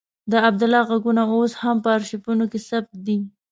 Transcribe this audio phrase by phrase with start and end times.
[0.31, 3.17] د عبدالله غږونه اوس هم په آرشیفونو کې ثبت دي.